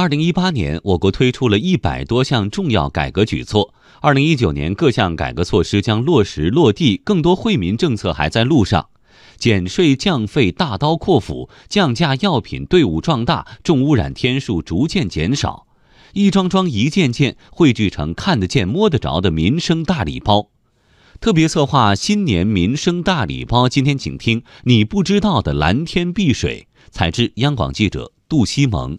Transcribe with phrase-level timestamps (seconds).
[0.00, 3.74] 二零一八年，我国推出了一百多项重要改革举措。
[4.00, 8.90] 二零一九年，各项改革措施将落实落地，更多惠民政策还在路上。
[9.38, 15.66] 减税降费大刀阔斧，降价药品队伍壮大，重污染天数逐渐减少。
[16.12, 20.50] 一桩桩、一件件汇聚成看得见、摸得着的民生大礼包。
[21.20, 26.68] 特别策划新年民生大礼包，今天请听你不知道的蓝天碧水。
[26.92, 28.96] 采自央广记者杜西蒙。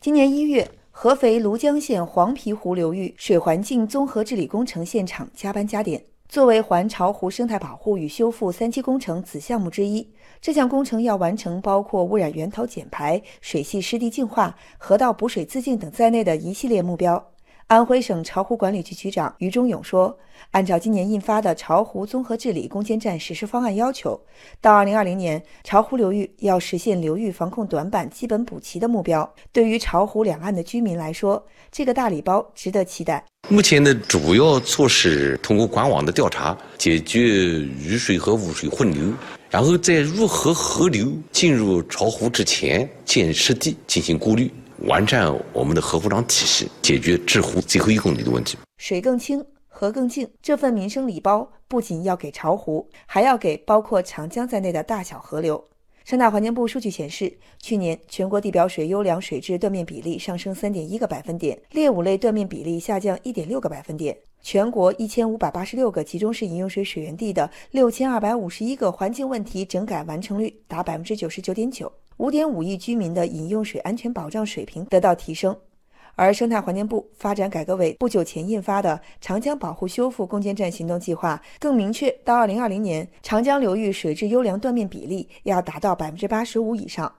[0.00, 6.00] 今年一月，合肥庐江县黄陂湖流域水环境综合治理工程现场加班加点。
[6.28, 10.08] 作为环巢湖生态保护与修复三期工程子项目之一，
[10.40, 17.32] 这项工程要完成包括污染源头减排、水系湿地净化、河道补水自净等在内的一系列目标。
[17.68, 20.18] 安徽省巢湖管理局局长于忠勇说
[20.52, 24.18] ：“按照今年印发的巢湖综合治理攻坚战实施方案要求，
[24.58, 29.30] 到二零二零年，巢湖流域要实现流域防控短板基本补齐的目标。
[29.52, 33.22] 对于巢湖两岸的居民来说，这个大礼包值得期待。
[33.50, 39.12] 目前的主要措施，通过管网的调查，解决雨水和污水混流，
[39.50, 44.50] 然后在入河河流进入巢湖之前，建湿地进行过滤。”
[44.86, 48.56] 完善我们的河湖长体系，解决治湖最后一公里的问题。
[48.76, 55.62] 水更清，河更净，这份民生礼包不仅要给巢湖，还要给包括长江在内的大小河流。
[56.04, 64.16] 生态环境部数据显示，去年全国地表水优良水质断面比例上升三点一个百分点，劣五类断面比例下降一点六个百分点。
[64.40, 71.92] 全国一千五百八十六个集中式饮用水水源地的六千二百五十一个环境问题整改完成率达百分之九十九点九。
[72.18, 75.56] 五点五亿居民的饮用水安全保障水平得到提升，
[76.16, 87.12] 而生态环境部发展改革委不久前印发的《长江保护修复攻坚战行动计划》更明确，到二零二零年，长江流域水质优良断面比例要达到百分之八十五以上。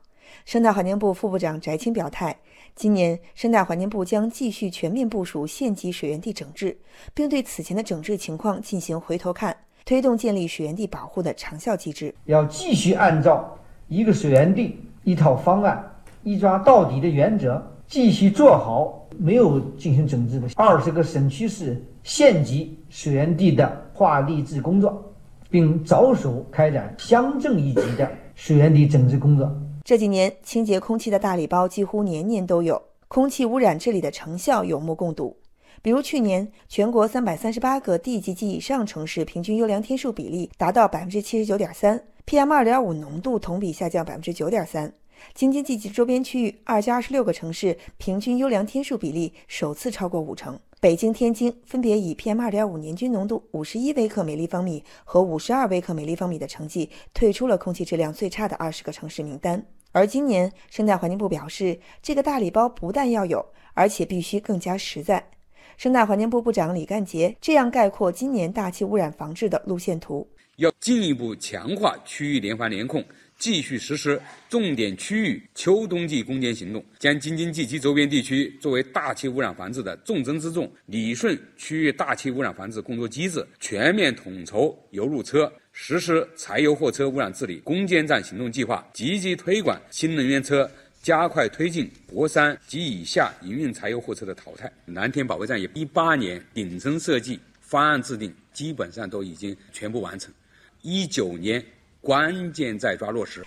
[0.43, 2.37] 生态环境部副部长翟青表态，
[2.75, 6.77] 今年生态环境部将继续全面部署县级水源地整治，
[7.13, 9.55] 并对此前的整治情况进行回头看，
[9.85, 12.13] 推动建立水源地保护的长效机制。
[12.25, 13.57] 要继续按照
[13.87, 14.77] 一个水源地。
[15.03, 15.83] 一套方案，
[16.23, 25.03] 一抓到底的原则，继续做好没有进行整治的二十个省区市县级水源地的划立治工作，
[25.49, 29.51] 并着手开展乡镇一级的水源地整治工作。
[29.83, 35.35] 这几年，清洁空气的大礼包几乎年年都有，空气污染治理的成效有目共睹。
[35.81, 44.93] 比如去年，全国三百三十八个地级及以上城市平均优良天数比例达到百分之七十九点三，PM 二点五浓度同比下降百分之九点三。
[45.33, 59.65] 京津冀及周边区域二加二十六个城市平均优良天数比例首次超过五成，北京、天津分别以 PM 二点五年均浓度五十一微克每立方米和五十二微克每立方米的成绩退出了空气质量最差的二十个城市名单。
[59.91, 65.31] 而今年，生态环境部表示，这个大礼包不但要有，而且必须更加实在。
[65.79, 73.01] 生态环境部部长李干杰这样概括今年大气污染防治的路线图：要进一步强化区域联防联控。
[73.37, 90.69] 继续实施重点区域秋冬季攻坚行动，将京津冀及周边地区作为大气污染防治的重中之重，理顺区域大气污染防治工作机制，全面统筹油路车，实施柴油货车污染治理攻坚战行动计划，积极推广新能源车，
[91.01, 94.71] 加快推进国三及以下营运柴油货车的淘汰。
[94.85, 100.33] 蓝天保卫战也一八年顶层设计方案制定，基本上都已经全部完成，
[100.81, 101.63] 一九年。
[102.01, 103.45] 关键在抓落实。